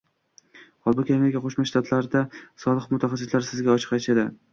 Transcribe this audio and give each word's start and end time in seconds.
Holbuki, 0.87 1.13
Amerika 1.19 1.41
Qo'shma 1.43 1.65
Shtatlarida 1.71 2.23
soliq 2.63 2.87
mutaxassislari 2.95 3.49
sizga 3.51 3.73
ochiq 3.75 3.95
aytadi: 3.99 4.25